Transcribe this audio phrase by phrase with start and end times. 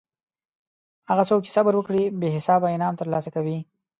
[1.09, 3.57] هغه څوک چې صبر وکړي بې حسابه انعام ترلاسه کوي.